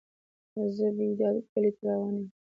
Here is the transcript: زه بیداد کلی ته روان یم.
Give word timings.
زه 0.75 0.87
بیداد 0.97 1.37
کلی 1.51 1.71
ته 1.77 1.81
روان 1.87 2.15
یم. 2.21 2.27